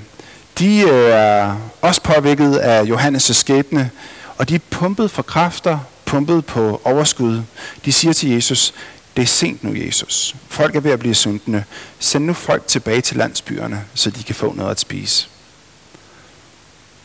De 0.60 0.80
øh, 0.82 1.10
er 1.10 1.56
også 1.82 2.02
påvirket 2.02 2.56
af 2.56 2.84
Johannes' 2.84 3.34
skæbne, 3.34 3.92
og 4.38 4.50
de 4.50 4.56
er 4.56 4.60
pumpet 4.70 5.12
for 5.12 5.22
kræfter, 5.22 5.80
pumpet 6.06 6.46
på 6.46 6.82
overskud. 6.84 7.42
De 7.86 7.92
siger 7.94 8.14
til 8.14 8.30
Jesus, 8.30 8.74
det 9.16 9.22
er 9.22 9.28
sent 9.28 9.64
nu, 9.64 9.76
Jesus. 9.76 10.36
Folk 10.48 10.76
er 10.76 10.80
ved 10.80 10.92
at 10.92 11.00
blive 11.00 11.16
sultne. 11.16 11.66
Send 12.00 12.26
nu 12.26 12.34
folk 12.34 12.68
tilbage 12.68 13.02
til 13.02 13.18
landsbyerne, 13.18 13.86
så 13.94 14.10
de 14.10 14.24
kan 14.24 14.36
få 14.36 14.54
noget 14.54 14.72
at 14.72 14.80
spise. 14.80 15.28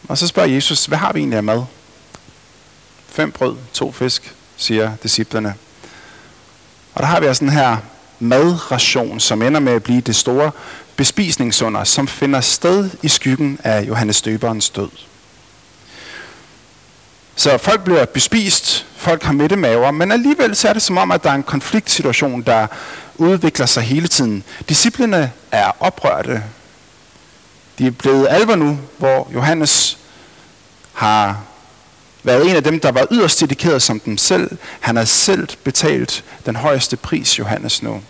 Og 0.08 0.18
så 0.18 0.26
spørger 0.26 0.48
Jesus, 0.48 0.86
hvad 0.86 0.98
har 0.98 1.12
vi 1.12 1.18
egentlig 1.18 1.36
af 1.36 1.42
mad? 1.42 1.64
Fem 3.08 3.32
brød, 3.32 3.56
to 3.72 3.92
fisk, 3.92 4.34
siger 4.56 4.92
disciplerne. 5.02 5.54
Og 6.94 7.02
der 7.02 7.06
har 7.06 7.20
vi 7.20 7.26
altså 7.26 7.44
den 7.44 7.52
her 7.52 7.76
madration, 8.22 9.20
som 9.20 9.42
ender 9.42 9.60
med 9.60 9.72
at 9.72 9.82
blive 9.82 10.00
det 10.00 10.16
store 10.16 10.50
bespisningsunder, 10.96 11.84
som 11.84 12.08
finder 12.08 12.40
sted 12.40 12.90
i 13.02 13.08
skyggen 13.08 13.58
af 13.64 13.82
Johannes 13.82 14.22
Døberens 14.22 14.70
død. 14.70 14.88
Så 17.36 17.58
folk 17.58 17.84
bliver 17.84 18.04
bespist, 18.04 18.86
folk 18.96 19.22
har 19.22 19.32
mætte 19.32 19.56
maver, 19.56 19.90
men 19.90 20.12
alligevel 20.12 20.56
så 20.56 20.68
er 20.68 20.72
det 20.72 20.82
som 20.82 20.98
om, 20.98 21.10
at 21.10 21.24
der 21.24 21.30
er 21.30 21.34
en 21.34 21.42
konfliktsituation, 21.42 22.42
der 22.42 22.66
udvikler 23.16 23.66
sig 23.66 23.82
hele 23.82 24.08
tiden. 24.08 24.44
Disciplerne 24.68 25.32
er 25.52 25.70
oprørte. 25.80 26.42
De 27.78 27.86
er 27.86 27.90
blevet 27.90 28.26
alvor 28.30 28.54
nu, 28.54 28.78
hvor 28.98 29.30
Johannes 29.34 29.98
har 30.92 31.42
været 32.22 32.50
en 32.50 32.56
af 32.56 32.64
dem, 32.64 32.80
der 32.80 32.92
var 32.92 33.06
yderst 33.10 33.40
dedikeret 33.40 33.82
som 33.82 34.00
dem 34.00 34.18
selv. 34.18 34.50
Han 34.80 34.96
har 34.96 35.04
selv 35.04 35.48
betalt 35.64 36.24
den 36.46 36.56
højeste 36.56 36.96
pris, 36.96 37.38
Johannes 37.38 37.82
nu. 37.82 38.02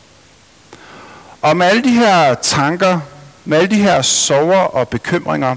Og 1.43 1.57
med 1.57 1.67
alle 1.67 1.85
de 1.85 1.91
her 1.91 2.35
tanker, 2.35 3.01
med 3.45 3.59
alle 3.59 3.71
de 3.71 3.83
her 3.83 4.03
sorger 4.03 4.61
og 4.61 4.89
bekymringer, 4.89 5.57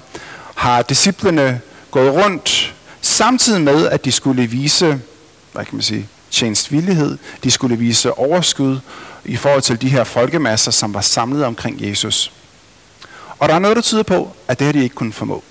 har 0.55 0.81
disciplene 0.81 1.61
gået 1.91 2.13
rundt, 2.13 2.75
samtidig 3.01 3.61
med, 3.61 3.87
at 3.87 4.05
de 4.05 4.11
skulle 4.11 4.47
vise, 4.47 5.01
hvad 5.51 5.65
kan 5.65 5.75
man 5.75 5.81
sige, 5.81 6.07
tjenestvillighed, 6.31 7.17
de 7.43 7.51
skulle 7.51 7.77
vise 7.77 8.13
overskud 8.13 8.79
i 9.25 9.35
forhold 9.35 9.61
til 9.61 9.81
de 9.81 9.89
her 9.89 10.03
folkemasser, 10.03 10.71
som 10.71 10.93
var 10.93 11.01
samlet 11.01 11.45
omkring 11.45 11.89
Jesus. 11.89 12.31
Og 13.39 13.49
der 13.49 13.55
er 13.55 13.59
noget, 13.59 13.75
der 13.75 13.81
tyder 13.81 14.03
på, 14.03 14.35
at 14.47 14.59
det 14.59 14.65
har 14.65 14.71
de 14.71 14.83
ikke 14.83 14.95
kunne 14.95 15.13
formå. 15.13 15.43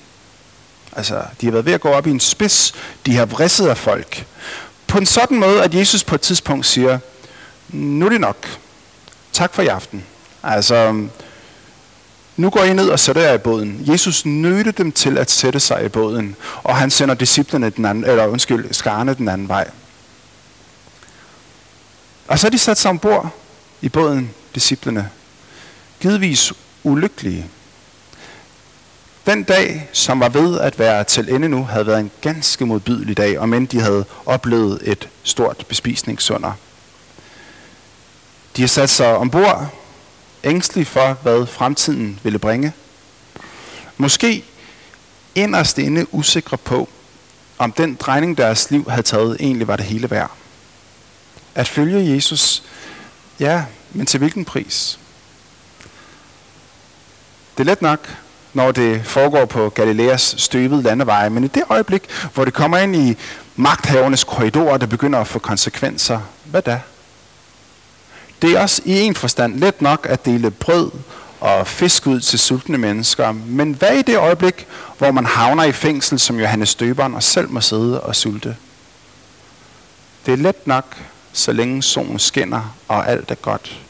Altså, 0.93 1.23
de 1.41 1.47
har 1.47 1.53
været 1.53 1.67
ved 1.67 1.73
at 1.73 1.81
gå 1.81 1.89
op 1.89 2.07
i 2.07 2.11
en 2.11 2.21
spids. 2.21 2.75
De 3.07 3.17
har 3.17 3.25
vridset 3.27 3.69
af 3.69 3.77
folk. 3.77 4.27
På 4.87 4.99
en 4.99 5.07
sådan 5.07 5.39
måde, 5.39 5.63
at 5.63 5.75
Jesus 5.75 6.05
på 6.05 6.15
et 6.15 6.21
tidspunkt 6.21 6.67
siger, 6.67 6.99
nu 7.69 8.07
er 8.07 8.11
det 8.11 8.21
nok. 8.21 8.59
Tak 9.33 9.55
for 9.55 9.63
i 9.63 9.67
aften. 9.67 10.05
Altså, 10.45 11.07
nu 12.37 12.51
går 12.51 12.63
I 12.63 12.73
ned 12.73 12.89
og 12.89 12.99
sætter 12.99 13.23
jer 13.23 13.35
i 13.35 13.39
båden. 13.39 13.81
Jesus 13.93 14.27
nødte 14.27 14.73
dem 14.73 14.93
til 14.93 15.19
at 15.19 15.31
sætte 15.31 15.61
sig 15.61 15.85
i 15.85 15.89
båden, 15.89 16.37
og 16.63 16.77
han 16.77 16.91
sender 16.91 17.15
disciplene 17.15 17.71
den 17.71 17.85
anden, 17.85 18.05
eller 18.05 18.27
undskyld, 18.27 18.75
skarne 18.75 19.15
den 19.15 19.29
anden 19.29 19.49
vej. 19.49 19.71
Og 22.29 22.39
så 22.39 22.47
er 22.47 22.51
de 22.51 22.59
sat 22.59 22.79
sig 22.79 22.91
ombord 22.91 23.31
i 23.81 23.89
båden, 23.89 24.31
disciplene. 24.55 25.11
Givetvis 26.01 26.53
ulykkelige. 26.83 27.47
Den 29.27 29.43
dag, 29.43 29.89
som 29.93 30.21
var 30.21 30.29
ved 30.29 30.61
at 30.61 30.79
være 30.79 31.05
til 31.05 31.35
ende 31.35 31.49
nu, 31.49 31.65
havde 31.65 31.87
været 31.87 32.01
en 32.01 32.11
ganske 32.21 32.67
modbydelig 32.67 33.17
dag, 33.17 33.39
og 33.39 33.49
men 33.49 33.67
de 33.67 33.81
havde 33.81 34.05
oplevet 34.27 34.81
et 34.83 35.09
stort 35.23 35.65
bespisningssunder. 35.69 36.53
De 38.57 38.63
har 38.63 38.69
sat 38.69 38.91
sig 38.91 39.17
ombord, 39.17 39.84
ængstelig 40.45 40.87
for, 40.87 41.19
hvad 41.23 41.47
fremtiden 41.47 42.21
ville 42.23 42.39
bringe. 42.39 42.73
Måske 43.97 44.45
inderst 45.35 45.79
inde 45.79 46.15
usikre 46.15 46.59
på, 46.59 46.89
om 47.59 47.73
den 47.73 47.95
drejning, 47.95 48.39
deres 48.39 48.71
liv 48.71 48.91
havde 48.91 49.03
taget, 49.03 49.37
egentlig 49.41 49.69
var 49.69 49.77
det 49.77 49.85
hele 49.85 50.11
værd. 50.11 50.31
At 51.55 51.69
følge 51.69 52.15
Jesus, 52.15 52.63
ja, 53.41 53.65
men 53.93 54.07
til 54.07 54.19
hvilken 54.19 54.45
pris? 54.45 54.99
Det 57.59 57.61
er 57.61 57.65
let 57.65 57.83
nok, 57.83 58.17
når 58.53 58.73
det 58.73 59.07
foregår 59.07 59.45
på 59.45 59.69
Galileas 59.69 60.35
støvede 60.39 60.83
landeveje, 60.83 61.31
men 61.31 61.45
i 61.45 61.49
det 61.49 61.63
øjeblik, 61.69 62.03
hvor 62.35 62.45
det 62.45 62.55
kommer 62.55 62.79
ind 62.79 62.97
i 62.97 63.17
magthavernes 63.57 64.25
korridorer, 64.25 64.77
der 64.77 64.87
begynder 64.87 65.21
at 65.21 65.27
få 65.27 65.39
konsekvenser, 65.39 66.21
hvad 66.45 66.63
da? 66.63 66.81
Det 68.43 68.53
er 68.53 68.61
også 68.61 68.83
i 68.85 69.01
en 69.01 69.15
forstand 69.15 69.59
let 69.59 69.83
nok 69.83 70.07
at 70.11 70.25
dele 70.25 70.51
brød 70.51 70.91
og 71.41 71.67
fisk 71.67 72.07
ud 72.07 72.21
til 72.21 72.39
sultne 72.39 72.79
mennesker, 72.79 73.33
men 73.33 73.73
hvad 73.73 73.93
i 73.93 74.03
det 74.03 74.17
øjeblik, 74.17 74.67
hvor 74.99 75.11
man 75.11 75.27
havner 75.27 75.65
i 75.65 75.73
fængsel 75.73 76.19
som 76.19 76.41
Johannes 76.41 76.75
Døberen 76.75 77.15
og 77.15 77.23
selv 77.23 77.51
må 77.51 77.61
sidde 77.61 78.01
og 78.01 78.17
sulte? 78.17 78.57
Det 80.27 80.33
er 80.33 80.37
let 80.37 80.67
nok, 80.67 80.97
så 81.33 81.53
længe 81.53 81.83
solen 81.83 82.19
skinner 82.19 82.77
og 82.89 83.09
alt 83.09 83.31
er 83.31 83.35
godt. 83.35 83.81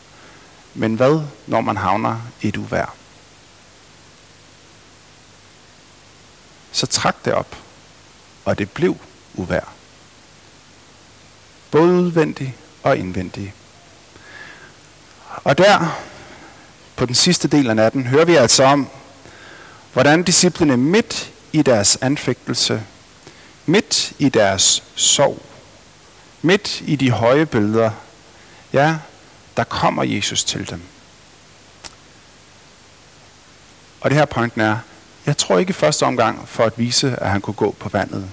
Men 0.74 0.94
hvad, 0.94 1.20
når 1.46 1.60
man 1.60 1.76
havner 1.76 2.20
i 2.42 2.48
et 2.48 2.56
uvær? 2.56 2.94
Så 6.72 6.86
trak 6.86 7.24
det 7.24 7.32
op, 7.32 7.56
og 8.44 8.58
det 8.58 8.70
blev 8.70 8.96
uvær. 9.34 9.72
Både 11.70 11.92
udvendigt 11.92 12.50
og 12.82 12.96
indvendigt. 12.96 13.52
Og 15.44 15.58
der, 15.58 16.00
på 16.96 17.06
den 17.06 17.14
sidste 17.14 17.48
del 17.48 17.70
af 17.70 17.76
natten, 17.76 18.06
hører 18.06 18.24
vi 18.24 18.34
altså 18.34 18.64
om, 18.64 18.88
hvordan 19.92 20.22
disciplene 20.22 20.76
midt 20.76 21.30
i 21.52 21.62
deres 21.62 21.98
anfægtelse, 22.00 22.82
midt 23.66 24.12
i 24.18 24.28
deres 24.28 24.82
sorg, 24.94 25.42
midt 26.42 26.80
i 26.80 26.96
de 26.96 27.10
høje 27.10 27.46
billeder, 27.46 27.90
ja, 28.72 28.96
der 29.56 29.64
kommer 29.64 30.04
Jesus 30.04 30.44
til 30.44 30.70
dem. 30.70 30.82
Og 34.00 34.10
det 34.10 34.18
her 34.18 34.24
pointen 34.24 34.60
er, 34.60 34.78
jeg 35.26 35.36
tror 35.36 35.58
ikke 35.58 35.70
i 35.70 35.72
første 35.72 36.02
omgang 36.06 36.48
for 36.48 36.64
at 36.64 36.78
vise, 36.78 37.16
at 37.16 37.30
han 37.30 37.40
kunne 37.40 37.54
gå 37.54 37.74
på 37.78 37.88
vandet. 37.88 38.30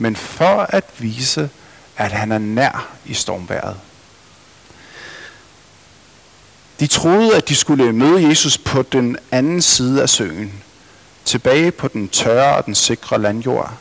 men 0.00 0.16
for 0.16 0.66
at 0.68 0.84
vise, 0.98 1.50
at 1.96 2.12
han 2.12 2.32
er 2.32 2.38
nær 2.38 2.88
i 3.04 3.14
stormværet. 3.14 3.76
De 6.80 6.86
troede, 6.86 7.36
at 7.36 7.48
de 7.48 7.54
skulle 7.54 7.92
møde 7.92 8.28
Jesus 8.28 8.58
på 8.58 8.82
den 8.82 9.16
anden 9.30 9.62
side 9.62 10.02
af 10.02 10.08
søen, 10.08 10.52
tilbage 11.24 11.70
på 11.70 11.88
den 11.88 12.08
tørre 12.08 12.56
og 12.56 12.66
den 12.66 12.74
sikre 12.74 13.20
landjord, 13.20 13.72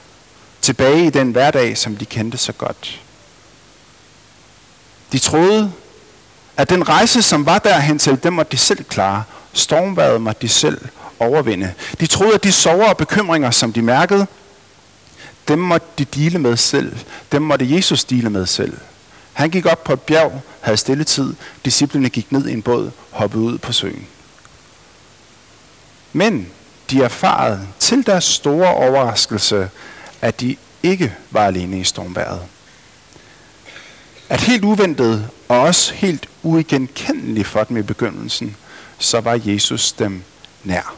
tilbage 0.62 1.06
i 1.06 1.10
den 1.10 1.32
hverdag, 1.32 1.78
som 1.78 1.96
de 1.96 2.06
kendte 2.06 2.38
så 2.38 2.52
godt. 2.52 3.02
De 5.12 5.20
troede, 5.20 5.72
at 6.58 6.70
den 6.70 6.90
rejse, 6.90 7.22
som 7.22 7.46
var 7.46 7.60
derhen 7.60 8.00
til, 8.00 8.24
den 8.24 8.34
måtte 8.34 8.52
de 8.52 8.58
selv 8.58 8.84
klare. 8.84 9.24
Stormværet 9.54 10.22
måtte 10.22 10.42
de 10.42 10.50
selv 10.50 10.82
overvinde. 11.20 11.74
De 12.00 12.08
troede, 12.08 12.34
at 12.34 12.44
de 12.44 12.52
sover 12.52 12.90
og 12.90 12.98
bekymringer, 12.98 13.52
som 13.52 13.74
de 13.74 13.82
mærkede, 13.82 14.28
dem 15.48 15.60
måtte 15.60 15.88
de 15.98 16.06
dele 16.06 16.40
med 16.40 16.58
selv. 16.58 16.98
Dem 17.32 17.42
måtte 17.42 17.76
Jesus 17.76 18.04
dele 18.04 18.30
med 18.30 18.46
selv. 18.46 18.78
Han 19.38 19.50
gik 19.50 19.66
op 19.66 19.84
på 19.84 19.94
et 19.94 20.02
bjerg, 20.02 20.42
havde 20.62 20.78
stille 20.78 21.04
tid. 21.04 21.34
Disciplene 21.66 22.10
gik 22.10 22.32
ned 22.32 22.48
i 22.48 22.54
en 22.54 22.62
båd, 22.62 22.92
hoppede 23.12 23.44
ud 23.44 23.58
på 23.58 23.72
søen. 23.72 24.08
Men 26.14 26.52
de 26.90 27.04
erfarede 27.04 27.68
til 27.80 28.06
deres 28.06 28.24
store 28.24 28.74
overraskelse, 28.74 29.70
at 30.22 30.42
de 30.42 30.56
ikke 30.84 31.16
var 31.32 31.46
alene 31.46 31.80
i 31.80 31.84
stormværet. 31.84 32.42
At 34.30 34.42
helt 34.42 34.64
uventet 34.64 35.30
og 35.48 35.60
også 35.60 35.94
helt 35.94 36.30
uigenkendeligt 36.44 37.48
for 37.48 37.64
dem 37.64 37.78
i 37.78 37.82
begyndelsen, 37.82 38.56
så 39.00 39.20
var 39.20 39.40
Jesus 39.46 39.92
dem 39.92 40.24
nær. 40.64 40.96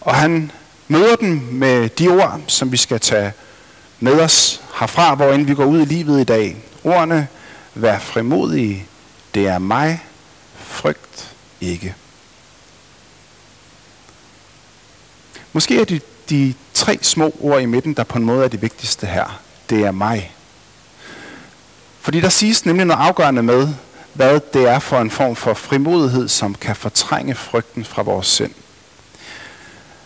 Og 0.00 0.14
han 0.14 0.50
møder 0.88 1.16
dem 1.16 1.30
med 1.50 1.88
de 1.88 2.08
ord, 2.08 2.40
som 2.46 2.72
vi 2.72 2.76
skal 2.76 3.00
tage 3.00 3.32
med 4.02 4.20
os 4.20 4.62
herfra, 4.80 5.14
hvor 5.14 5.32
end 5.32 5.46
vi 5.46 5.54
går 5.54 5.64
ud 5.64 5.80
i 5.80 5.84
livet 5.84 6.20
i 6.20 6.24
dag. 6.24 6.56
Ordene, 6.84 7.28
vær 7.74 7.98
frimodige, 7.98 8.86
det 9.34 9.46
er 9.46 9.58
mig, 9.58 10.04
frygt 10.56 11.34
ikke. 11.60 11.94
Måske 15.52 15.80
er 15.80 15.84
det 15.84 16.02
de 16.30 16.54
tre 16.74 16.98
små 17.02 17.34
ord 17.40 17.62
i 17.62 17.66
midten, 17.66 17.94
der 17.94 18.04
på 18.04 18.18
en 18.18 18.24
måde 18.24 18.44
er 18.44 18.48
det 18.48 18.62
vigtigste 18.62 19.06
her. 19.06 19.40
Det 19.70 19.80
er 19.80 19.90
mig. 19.90 20.32
Fordi 22.00 22.20
der 22.20 22.28
siges 22.28 22.66
nemlig 22.66 22.86
noget 22.86 23.00
afgørende 23.00 23.42
med, 23.42 23.68
hvad 24.12 24.40
det 24.54 24.68
er 24.68 24.78
for 24.78 25.00
en 25.00 25.10
form 25.10 25.36
for 25.36 25.54
frimodighed, 25.54 26.28
som 26.28 26.54
kan 26.54 26.76
fortrænge 26.76 27.34
frygten 27.34 27.84
fra 27.84 28.02
vores 28.02 28.26
sind. 28.26 28.54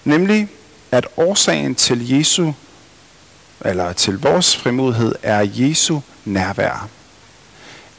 Nemlig, 0.05 0.49
at 0.91 1.07
årsagen 1.17 1.75
til 1.75 2.09
Jesu, 2.09 2.53
eller 3.67 3.93
til 3.93 4.19
vores 4.19 4.57
frimodighed, 4.57 5.15
er 5.23 5.47
Jesu 5.55 6.01
nærvær. 6.25 6.89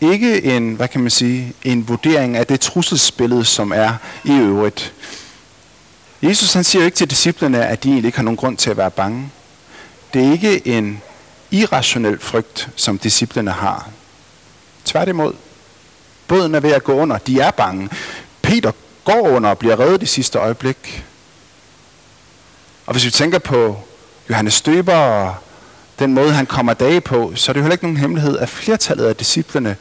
Ikke 0.01 0.43
en, 0.43 0.73
hvad 0.73 0.87
kan 0.87 1.01
man 1.01 1.09
sige, 1.09 1.53
en 1.63 1.87
vurdering 1.87 2.37
af 2.37 2.47
det 2.47 2.59
trusselsbillede, 2.59 3.45
som 3.45 3.71
er 3.71 3.93
i 4.23 4.31
øvrigt. 4.31 4.93
Jesus 6.21 6.53
han 6.53 6.63
siger 6.63 6.81
jo 6.81 6.85
ikke 6.85 6.97
til 6.97 7.09
disciplene, 7.09 7.65
at 7.65 7.83
de 7.83 7.89
egentlig 7.89 8.07
ikke 8.07 8.17
har 8.17 8.23
nogen 8.23 8.37
grund 8.37 8.57
til 8.57 8.69
at 8.69 8.77
være 8.77 8.91
bange. 8.91 9.31
Det 10.13 10.27
er 10.27 10.31
ikke 10.31 10.67
en 10.67 11.01
irrationel 11.51 12.19
frygt, 12.19 12.69
som 12.75 12.99
disciplene 12.99 13.51
har. 13.51 13.89
Tværtimod. 14.85 15.33
Båden 16.27 16.55
er 16.55 16.59
ved 16.59 16.71
at 16.71 16.83
gå 16.83 16.93
under. 16.93 17.17
De 17.17 17.39
er 17.39 17.51
bange. 17.51 17.89
Peter 18.41 18.71
går 19.03 19.29
under 19.29 19.49
og 19.49 19.57
bliver 19.57 19.79
reddet 19.79 20.03
i 20.03 20.05
sidste 20.05 20.39
øjeblik. 20.39 21.03
Og 22.85 22.93
hvis 22.93 23.05
vi 23.05 23.11
tænker 23.11 23.39
på 23.39 23.79
Johannes 24.29 24.53
Støber 24.53 24.95
og 24.95 25.35
den 25.99 26.13
måde, 26.13 26.31
han 26.31 26.45
kommer 26.45 26.73
dage 26.73 27.01
på, 27.01 27.31
så 27.35 27.51
er 27.51 27.53
det 27.53 27.59
jo 27.59 27.63
heller 27.63 27.73
ikke 27.73 27.85
nogen 27.85 27.97
hemmelighed, 27.97 28.37
at 28.37 28.49
flertallet 28.49 29.05
af 29.05 29.15
disciplene 29.15 29.75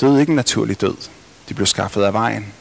døde 0.00 0.20
ikke 0.20 0.30
en 0.30 0.36
naturlig 0.36 0.80
død. 0.80 0.96
De 1.48 1.54
blev 1.54 1.66
skaffet 1.66 2.02
af 2.02 2.12
vejen. 2.12 2.52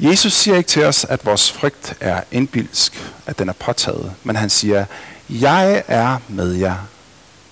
Jesus 0.00 0.32
siger 0.32 0.56
ikke 0.56 0.68
til 0.68 0.84
os, 0.84 1.04
at 1.04 1.26
vores 1.26 1.52
frygt 1.52 1.94
er 2.00 2.20
indbilsk, 2.30 3.12
at 3.26 3.38
den 3.38 3.48
er 3.48 3.52
påtaget, 3.52 4.12
men 4.24 4.36
han 4.36 4.50
siger, 4.50 4.84
jeg 5.28 5.82
er 5.88 6.18
med 6.28 6.52
jer. 6.52 6.76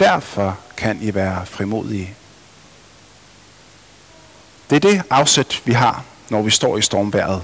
Derfor 0.00 0.58
kan 0.76 0.98
I 1.02 1.14
være 1.14 1.46
frimodige. 1.46 2.14
Det 4.70 4.76
er 4.76 4.90
det 4.90 5.02
afsæt, 5.10 5.62
vi 5.64 5.72
har, 5.72 6.04
når 6.28 6.42
vi 6.42 6.50
står 6.50 6.78
i 6.78 6.82
stormværet. 6.82 7.42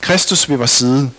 Kristus 0.00 0.48
ved 0.48 0.56
vores 0.56 0.70
side. 0.70 1.10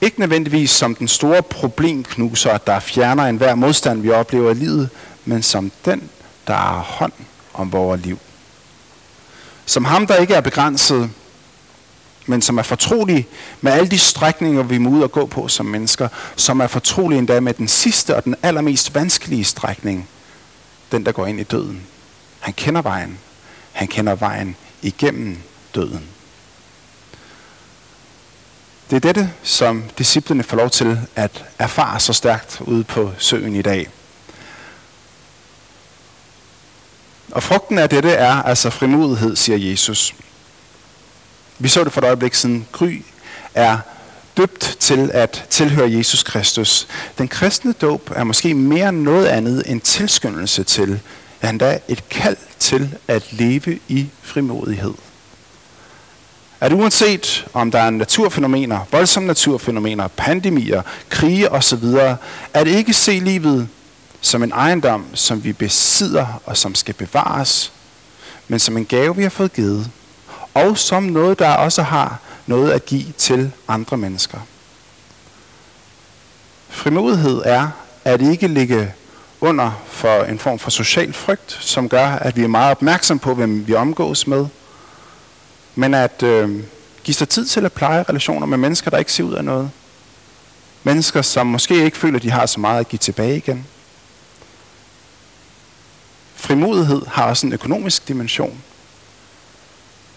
Ikke 0.00 0.20
nødvendigvis 0.20 0.70
som 0.70 0.94
den 0.94 1.08
store 1.08 1.42
problemknuser, 1.42 2.58
der 2.58 2.80
fjerner 2.80 3.24
enhver 3.24 3.54
modstand, 3.54 4.00
vi 4.00 4.10
oplever 4.10 4.50
i 4.50 4.54
livet, 4.54 4.88
men 5.24 5.42
som 5.42 5.72
den, 5.84 6.10
der 6.46 6.54
har 6.54 6.78
hånd 6.78 7.12
om 7.54 7.72
vores 7.72 8.00
liv. 8.04 8.18
Som 9.66 9.84
ham, 9.84 10.06
der 10.06 10.16
ikke 10.16 10.34
er 10.34 10.40
begrænset, 10.40 11.10
men 12.26 12.42
som 12.42 12.58
er 12.58 12.62
fortrolig 12.62 13.26
med 13.60 13.72
alle 13.72 13.90
de 13.90 13.98
strækninger, 13.98 14.62
vi 14.62 14.78
må 14.78 14.90
ud 14.90 15.02
og 15.02 15.12
gå 15.12 15.26
på 15.26 15.48
som 15.48 15.66
mennesker, 15.66 16.08
som 16.36 16.60
er 16.60 16.66
fortrolig 16.66 17.18
endda 17.18 17.40
med 17.40 17.54
den 17.54 17.68
sidste 17.68 18.16
og 18.16 18.24
den 18.24 18.34
allermest 18.42 18.94
vanskelige 18.94 19.44
strækning, 19.44 20.08
den 20.92 21.06
der 21.06 21.12
går 21.12 21.26
ind 21.26 21.40
i 21.40 21.42
døden. 21.42 21.82
Han 22.40 22.54
kender 22.54 22.82
vejen. 22.82 23.18
Han 23.72 23.88
kender 23.88 24.14
vejen 24.14 24.56
igennem 24.82 25.38
døden. 25.74 26.08
Det 28.90 28.96
er 28.96 29.00
dette, 29.00 29.32
som 29.42 29.84
disciplene 29.98 30.42
får 30.42 30.56
lov 30.56 30.70
til 30.70 30.98
at 31.16 31.44
erfare 31.58 32.00
så 32.00 32.12
stærkt 32.12 32.60
ude 32.60 32.84
på 32.84 33.12
søen 33.18 33.56
i 33.56 33.62
dag. 33.62 33.88
Og 37.30 37.42
frugten 37.42 37.78
af 37.78 37.88
dette 37.88 38.10
er 38.10 38.32
altså 38.32 38.70
frimodighed, 38.70 39.36
siger 39.36 39.58
Jesus. 39.70 40.14
Vi 41.58 41.68
så 41.68 41.84
det 41.84 41.92
for 41.92 42.00
et 42.00 42.04
øjeblik 42.04 42.34
siden. 42.34 42.66
Gry 42.72 43.02
er 43.54 43.78
døbt 44.36 44.76
til 44.80 45.10
at 45.14 45.46
tilhøre 45.50 45.92
Jesus 45.92 46.22
Kristus. 46.22 46.88
Den 47.18 47.28
kristne 47.28 47.72
dåb 47.72 48.10
er 48.14 48.24
måske 48.24 48.54
mere 48.54 48.92
noget 48.92 49.26
andet 49.26 49.70
end 49.70 49.80
tilskyndelse 49.80 50.64
til, 50.64 51.00
ja 51.42 51.50
endda 51.50 51.78
et 51.88 52.08
kald 52.08 52.36
til 52.58 52.96
at 53.08 53.32
leve 53.32 53.78
i 53.88 54.08
frimodighed. 54.22 54.94
At 56.60 56.72
uanset 56.72 57.46
om 57.52 57.70
der 57.70 57.78
er 57.78 57.90
naturfænomener, 57.90 58.78
voldsomme 58.92 59.26
naturfænomener, 59.26 60.08
pandemier, 60.08 60.82
krige 61.08 61.52
osv., 61.52 61.84
at 62.54 62.66
ikke 62.66 62.92
se 62.92 63.18
livet 63.18 63.68
som 64.20 64.42
en 64.42 64.52
ejendom, 64.52 65.06
som 65.14 65.44
vi 65.44 65.52
besidder 65.52 66.40
og 66.46 66.56
som 66.56 66.74
skal 66.74 66.94
bevares, 66.94 67.72
men 68.48 68.58
som 68.58 68.76
en 68.76 68.84
gave, 68.84 69.16
vi 69.16 69.22
har 69.22 69.30
fået 69.30 69.52
givet, 69.52 69.90
og 70.54 70.78
som 70.78 71.02
noget, 71.02 71.38
der 71.38 71.50
også 71.50 71.82
har 71.82 72.18
noget 72.46 72.70
at 72.70 72.86
give 72.86 73.12
til 73.18 73.52
andre 73.68 73.96
mennesker. 73.96 74.38
Frimodighed 76.68 77.42
er 77.44 77.68
at 78.04 78.22
ikke 78.22 78.48
ligge 78.48 78.94
under 79.40 79.82
for 79.86 80.22
en 80.22 80.38
form 80.38 80.58
for 80.58 80.70
social 80.70 81.12
frygt, 81.12 81.58
som 81.60 81.88
gør, 81.88 82.06
at 82.06 82.36
vi 82.36 82.42
er 82.42 82.48
meget 82.48 82.70
opmærksom 82.70 83.18
på, 83.18 83.34
hvem 83.34 83.66
vi 83.66 83.74
omgås 83.74 84.26
med, 84.26 84.46
men 85.74 85.94
at 85.94 86.22
øh, 86.22 86.64
give 87.04 87.14
sig 87.14 87.28
tid 87.28 87.46
til 87.46 87.64
at 87.64 87.72
pleje 87.72 88.02
relationer 88.02 88.46
med 88.46 88.58
mennesker, 88.58 88.90
der 88.90 88.98
ikke 88.98 89.12
ser 89.12 89.24
ud 89.24 89.32
af 89.32 89.44
noget. 89.44 89.70
Mennesker, 90.84 91.22
som 91.22 91.46
måske 91.46 91.84
ikke 91.84 91.96
føler, 91.96 92.16
at 92.16 92.22
de 92.22 92.30
har 92.30 92.46
så 92.46 92.60
meget 92.60 92.80
at 92.80 92.88
give 92.88 92.98
tilbage 92.98 93.36
igen. 93.36 93.66
Frimodighed 96.34 97.02
har 97.06 97.24
også 97.24 97.46
en 97.46 97.52
økonomisk 97.52 98.08
dimension. 98.08 98.62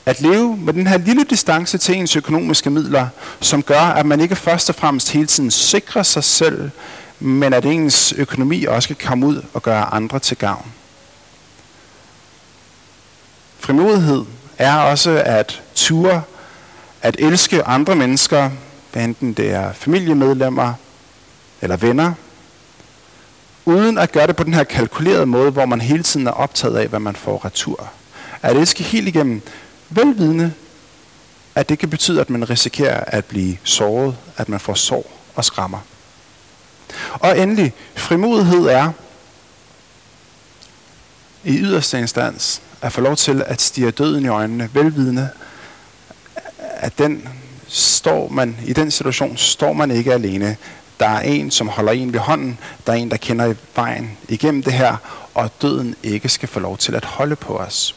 At 0.06 0.22
leve 0.22 0.58
med 0.58 0.74
den 0.74 0.88
her 0.88 0.98
lille 0.98 1.24
distance 1.24 1.78
til 1.78 1.96
ens 1.96 2.16
økonomiske 2.16 2.70
midler, 2.70 3.08
som 3.42 3.64
gør, 3.64 3.80
at 3.80 4.06
man 4.06 4.20
ikke 4.20 4.36
først 4.36 4.70
og 4.70 4.76
fremmest 4.76 5.12
hele 5.12 5.28
tiden 5.28 5.52
sikrer 5.52 6.04
sig 6.04 6.24
selv, 6.24 6.70
men 7.20 7.54
at 7.54 7.66
ens 7.66 8.14
økonomi 8.14 8.66
også 8.66 8.88
kan 8.88 9.08
komme 9.08 9.26
ud 9.26 9.42
og 9.54 9.64
gøre 9.64 9.94
andre 9.94 10.20
til 10.20 10.38
gavn. 10.38 10.72
Frimodighed 13.60 14.26
er 14.58 14.76
også 14.76 15.24
at 15.26 15.62
ture, 15.76 16.22
at 17.02 17.16
elske 17.20 17.64
andre 17.64 17.96
mennesker, 17.96 18.50
hvad 18.92 19.04
enten 19.04 19.34
det 19.34 19.52
er 19.52 19.74
familiemedlemmer 19.74 20.74
eller 21.62 21.78
venner, 21.78 22.14
uden 23.66 23.98
at 23.98 24.12
gøre 24.12 24.28
det 24.28 24.36
på 24.36 24.44
den 24.44 24.54
her 24.54 24.64
kalkulerede 24.64 25.26
måde, 25.26 25.52
hvor 25.52 25.66
man 25.66 25.82
hele 25.82 26.04
tiden 26.04 26.28
er 26.28 26.32
optaget 26.32 26.78
af, 26.78 26.88
hvad 26.88 27.00
man 27.00 27.16
får 27.16 27.46
retur. 27.46 27.90
At 28.42 28.58
elske 28.58 28.84
helt 28.84 29.08
igennem 29.08 29.42
velvidende, 29.90 30.54
at 31.56 31.70
det 31.70 31.80
kan 31.80 31.90
betyde, 31.90 32.22
at 32.22 32.30
man 32.30 32.50
risikerer 32.50 33.04
at 33.08 33.26
blive 33.26 33.58
såret, 33.64 34.16
at 34.38 34.50
man 34.50 34.60
får 34.60 34.74
sår 34.74 35.12
og 35.36 35.46
skrammer. 35.46 35.80
Og 37.14 37.40
endelig, 37.40 37.74
frimodighed 37.96 38.66
er 38.66 38.92
i 41.44 41.58
yderste 41.58 42.00
instans 42.00 42.62
at 42.84 42.92
få 42.92 43.02
lov 43.02 43.16
til 43.16 43.44
at 43.46 43.62
stige 43.62 43.92
døden 43.92 44.26
i 44.26 44.28
øjnene, 44.28 44.70
velvidende, 44.74 45.30
at 46.60 46.98
den, 46.98 47.28
står 47.68 48.30
man 48.30 48.58
i 48.66 48.74
den 48.74 48.92
situation, 48.92 49.38
står 49.38 49.74
man 49.74 49.92
ikke 49.92 50.14
alene. 50.14 50.58
Der 51.00 51.08
er 51.08 51.20
en, 51.20 51.52
som 51.52 51.68
holder 51.68 51.92
en 51.92 52.14
ved 52.14 52.20
hånden. 52.20 52.58
Der 52.88 52.94
er 52.94 52.98
en, 52.98 53.12
der 53.12 53.18
kender 53.18 53.54
vejen 53.76 54.18
igennem 54.30 54.64
det 54.64 54.74
her, 54.74 54.96
og 55.34 55.52
døden 55.62 55.96
ikke 56.04 56.30
skal 56.30 56.50
få 56.50 56.60
lov 56.60 56.78
til 56.78 56.96
at 56.96 57.06
holde 57.06 57.36
på 57.36 57.58
os. 57.58 57.96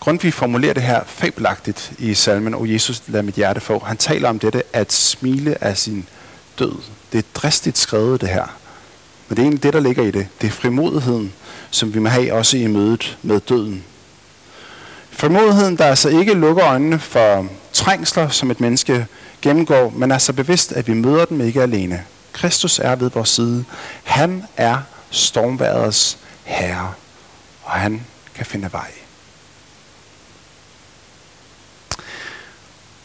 Grundtvig 0.00 0.34
formulerer 0.34 0.74
det 0.74 0.82
her 0.82 1.04
fabelagtigt 1.06 1.92
i 1.98 2.14
salmen, 2.14 2.54
og 2.54 2.72
Jesus 2.72 3.02
lad 3.06 3.22
mit 3.22 3.34
hjerte 3.34 3.60
få. 3.60 3.78
Han 3.78 3.96
taler 3.96 4.28
om 4.28 4.38
dette 4.38 4.62
at 4.72 4.92
smile 4.92 5.64
af 5.64 5.78
sin 5.78 6.08
død. 6.58 6.74
Det 7.12 7.18
er 7.18 7.28
dristigt 7.34 7.78
skrevet 7.78 8.20
det 8.20 8.28
her. 8.28 8.56
Men 9.28 9.36
det 9.36 9.42
er 9.42 9.46
egentlig 9.46 9.62
det, 9.62 9.72
der 9.72 9.80
ligger 9.80 10.02
i 10.02 10.10
det. 10.10 10.28
Det 10.40 10.46
er 10.46 10.50
frimodigheden, 10.50 11.32
som 11.72 11.94
vi 11.94 11.98
må 11.98 12.08
have 12.08 12.32
også 12.32 12.56
i 12.56 12.66
mødet 12.66 13.18
med 13.22 13.40
døden. 13.40 13.84
Formodigheden, 15.10 15.78
der 15.78 15.84
altså 15.84 16.08
ikke 16.08 16.34
lukker 16.34 16.64
øjnene 16.64 16.98
for 16.98 17.46
trængsler, 17.72 18.28
som 18.28 18.50
et 18.50 18.60
menneske 18.60 19.06
gennemgår, 19.42 19.92
men 19.96 20.10
er 20.10 20.18
så 20.18 20.32
bevidst, 20.32 20.72
at 20.72 20.88
vi 20.88 20.94
møder 20.94 21.24
dem 21.24 21.40
ikke 21.40 21.62
alene. 21.62 22.04
Kristus 22.32 22.78
er 22.78 22.96
ved 22.96 23.10
vores 23.10 23.28
side. 23.28 23.64
Han 24.04 24.44
er 24.56 24.78
stormværets 25.10 26.18
herre, 26.44 26.92
og 27.62 27.72
han 27.72 28.06
kan 28.34 28.46
finde 28.46 28.72
vej. 28.72 28.90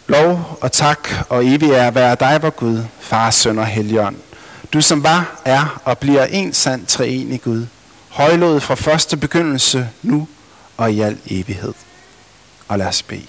Lov 0.08 0.58
og 0.62 0.72
tak 0.72 1.10
og 1.30 1.46
evig 1.46 1.72
er 1.72 1.92
være 1.92 2.16
dig, 2.20 2.42
vor 2.42 2.50
Gud, 2.50 2.84
Far, 3.00 3.32
Søn 3.32 3.60
og 3.60 3.66
Helligånd. 3.66 4.16
Du 4.74 4.82
som 4.82 5.04
var, 5.04 5.42
er 5.46 5.82
og 5.86 5.98
bliver 5.98 6.26
en 6.26 6.54
sand 6.54 6.86
treenig 6.86 7.42
Gud. 7.42 7.66
Højlået 8.18 8.64
fra 8.64 8.76
første 8.76 9.18
begyndelse, 9.18 9.90
nu 10.04 10.28
og 10.78 10.92
i 10.92 11.02
al 11.02 11.20
evighed. 11.26 11.74
Og 12.68 12.78
lad 12.78 12.88
os 12.88 13.04
bede. 13.04 13.28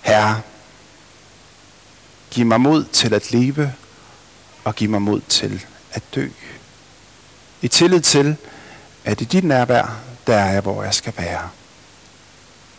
Herre, 0.00 0.40
giv 2.30 2.46
mig 2.46 2.60
mod 2.60 2.84
til 2.84 3.14
at 3.14 3.32
leve, 3.32 3.74
og 4.64 4.74
giv 4.74 4.90
mig 4.90 5.02
mod 5.02 5.20
til 5.20 5.66
at 5.92 6.02
dø. 6.14 6.28
I 7.62 7.68
tillid 7.68 8.00
til, 8.00 8.36
at 9.04 9.20
i 9.20 9.24
dit 9.24 9.44
nærvær, 9.44 10.00
der 10.26 10.36
er 10.36 10.52
jeg, 10.52 10.60
hvor 10.60 10.82
jeg 10.82 10.94
skal 10.94 11.12
være. 11.16 11.48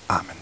Amen. 0.10 0.41